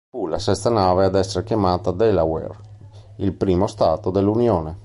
[0.09, 2.49] Fu la sesta nave ad essere chiamata "Delaware",
[3.17, 4.79] il primo stato dell'unione.